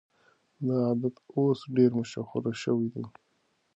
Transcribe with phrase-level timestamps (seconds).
[0.65, 3.05] دا عادت اوس ډېر مشهور شوی دی.